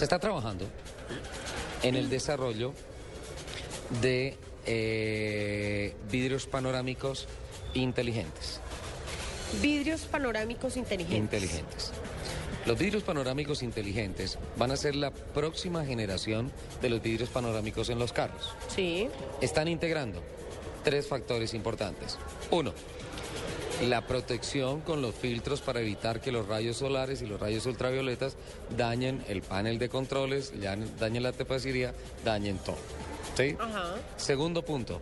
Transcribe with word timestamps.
Se 0.00 0.04
está 0.04 0.18
trabajando 0.18 0.64
en 1.82 1.94
el 1.94 2.08
desarrollo 2.08 2.72
de 4.00 4.34
eh, 4.64 5.94
vidrios 6.10 6.46
panorámicos 6.46 7.28
inteligentes. 7.74 8.60
Vidrios 9.60 10.06
panorámicos 10.06 10.78
inteligentes. 10.78 11.42
Inteligentes. 11.42 11.92
Los 12.64 12.78
vidrios 12.78 13.02
panorámicos 13.02 13.62
inteligentes 13.62 14.38
van 14.56 14.70
a 14.70 14.78
ser 14.78 14.96
la 14.96 15.10
próxima 15.10 15.84
generación 15.84 16.50
de 16.80 16.88
los 16.88 17.02
vidrios 17.02 17.28
panorámicos 17.28 17.90
en 17.90 17.98
los 17.98 18.14
carros. 18.14 18.54
Sí. 18.74 19.06
Están 19.42 19.68
integrando 19.68 20.22
tres 20.82 21.08
factores 21.08 21.52
importantes. 21.52 22.16
Uno, 22.50 22.72
la 23.80 24.06
protección 24.06 24.80
con 24.80 25.02
los 25.02 25.14
filtros 25.14 25.60
para 25.60 25.80
evitar 25.80 26.20
que 26.20 26.32
los 26.32 26.46
rayos 26.46 26.76
solares 26.76 27.22
y 27.22 27.26
los 27.26 27.40
rayos 27.40 27.66
ultravioletas 27.66 28.36
dañen 28.76 29.24
el 29.28 29.42
panel 29.42 29.78
de 29.78 29.88
controles, 29.88 30.52
dañen 30.60 31.22
la 31.22 31.32
tapicería, 31.32 31.94
dañen 32.24 32.58
todo. 32.58 32.78
¿Sí? 33.36 33.56
Ajá. 33.58 33.94
Segundo 34.16 34.62
punto, 34.62 35.00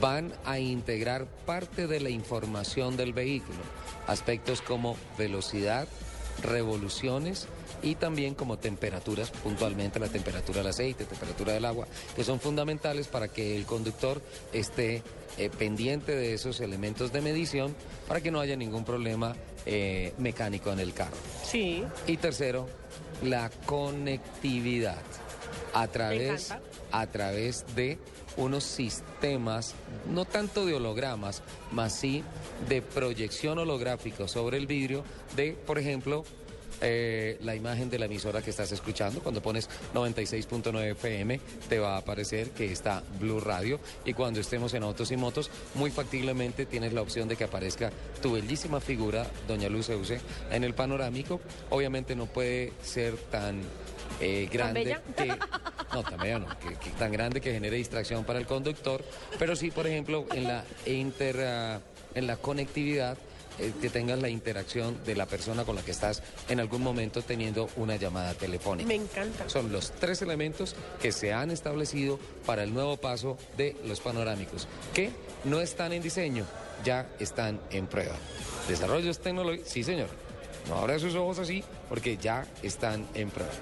van 0.00 0.32
a 0.44 0.58
integrar 0.58 1.26
parte 1.44 1.86
de 1.86 2.00
la 2.00 2.10
información 2.10 2.96
del 2.96 3.12
vehículo, 3.12 3.58
aspectos 4.06 4.62
como 4.62 4.96
velocidad, 5.18 5.86
revoluciones 6.42 7.48
y 7.82 7.94
también 7.94 8.34
como 8.34 8.58
temperaturas, 8.58 9.30
puntualmente 9.30 9.98
la 9.98 10.08
temperatura 10.08 10.58
del 10.58 10.68
aceite, 10.68 11.04
temperatura 11.04 11.52
del 11.52 11.64
agua, 11.64 11.86
que 12.14 12.24
son 12.24 12.40
fundamentales 12.40 13.08
para 13.08 13.28
que 13.28 13.56
el 13.56 13.64
conductor 13.64 14.20
esté 14.52 15.02
eh, 15.38 15.50
pendiente 15.50 16.14
de 16.14 16.34
esos 16.34 16.60
elementos 16.60 17.12
de 17.12 17.20
medición 17.20 17.74
para 18.08 18.20
que 18.20 18.30
no 18.30 18.40
haya 18.40 18.56
ningún 18.56 18.84
problema 18.84 19.36
eh, 19.66 20.12
mecánico 20.18 20.72
en 20.72 20.80
el 20.80 20.94
carro. 20.94 21.16
Sí. 21.44 21.84
Y 22.06 22.16
tercero, 22.16 22.68
la 23.22 23.50
conectividad 23.66 25.02
a 25.74 25.88
través, 25.88 26.54
a 26.90 27.06
través 27.06 27.64
de 27.74 27.98
unos 28.36 28.64
sistemas, 28.64 29.74
no 30.10 30.24
tanto 30.24 30.64
de 30.64 30.74
hologramas, 30.74 31.42
más 31.72 31.94
sí 31.94 32.22
de 32.68 32.82
proyección 32.82 33.58
holográfica 33.58 34.28
sobre 34.28 34.56
el 34.56 34.66
vidrio 34.66 35.04
de, 35.36 35.52
por 35.52 35.78
ejemplo, 35.78 36.24
eh, 36.80 37.38
la 37.42 37.54
imagen 37.54 37.88
de 37.88 37.98
la 37.98 38.06
emisora 38.06 38.42
que 38.42 38.50
estás 38.50 38.70
escuchando. 38.72 39.20
Cuando 39.20 39.42
pones 39.42 39.68
96.9 39.94 40.92
FM 40.92 41.40
te 41.68 41.78
va 41.78 41.94
a 41.94 41.98
aparecer 41.98 42.50
que 42.50 42.70
está 42.70 43.02
Blue 43.18 43.40
Radio 43.40 43.80
y 44.04 44.12
cuando 44.12 44.40
estemos 44.40 44.74
en 44.74 44.82
Autos 44.82 45.10
y 45.10 45.16
Motos, 45.16 45.50
muy 45.74 45.90
factiblemente 45.90 46.66
tienes 46.66 46.92
la 46.92 47.02
opción 47.02 47.28
de 47.28 47.36
que 47.36 47.44
aparezca 47.44 47.90
tu 48.22 48.32
bellísima 48.32 48.80
figura, 48.80 49.26
Doña 49.48 49.68
Luz 49.68 49.88
Euse, 49.88 50.20
en 50.50 50.64
el 50.64 50.74
panorámico. 50.74 51.40
Obviamente 51.70 52.14
no 52.14 52.26
puede 52.26 52.72
ser 52.82 53.16
tan 53.16 53.62
eh, 54.20 54.48
grande 54.50 54.98
que 55.16 55.26
no 55.92 56.02
también 56.02 56.40
no 56.40 56.48
que, 56.58 56.90
tan 56.98 57.12
grande 57.12 57.40
que 57.40 57.52
genere 57.52 57.76
distracción 57.76 58.24
para 58.24 58.38
el 58.38 58.46
conductor 58.46 59.04
pero 59.38 59.54
sí 59.54 59.70
por 59.70 59.86
ejemplo 59.86 60.26
en 60.32 60.44
la 60.44 60.64
inter 60.86 61.40
ah, 61.40 61.80
en 62.14 62.26
la 62.26 62.36
conectividad 62.36 63.18
eh, 63.58 63.72
que 63.80 63.90
tengas 63.90 64.20
la 64.20 64.28
interacción 64.28 65.02
de 65.04 65.14
la 65.14 65.26
persona 65.26 65.64
con 65.64 65.76
la 65.76 65.82
que 65.82 65.90
estás 65.90 66.22
en 66.48 66.60
algún 66.60 66.82
momento 66.82 67.22
teniendo 67.22 67.68
una 67.76 67.96
llamada 67.96 68.34
telefónica. 68.34 68.88
Me 68.88 68.94
encanta. 68.94 69.48
Son 69.48 69.72
los 69.72 69.92
tres 69.92 70.22
elementos 70.22 70.76
que 71.00 71.12
se 71.12 71.32
han 71.32 71.50
establecido 71.50 72.18
para 72.44 72.62
el 72.62 72.72
nuevo 72.74 72.96
paso 72.96 73.36
de 73.56 73.76
los 73.84 74.00
panorámicos, 74.00 74.68
que 74.94 75.10
no 75.44 75.60
están 75.60 75.92
en 75.92 76.02
diseño, 76.02 76.44
ya 76.84 77.08
están 77.18 77.60
en 77.70 77.86
prueba. 77.86 78.16
Desarrollos 78.68 79.18
tecnológicos, 79.20 79.68
sí 79.68 79.82
señor. 79.82 80.08
No 80.68 80.76
abra 80.76 80.98
sus 80.98 81.14
ojos 81.14 81.38
así 81.38 81.62
porque 81.88 82.16
ya 82.16 82.46
están 82.62 83.06
en 83.14 83.30
prueba. 83.30 83.52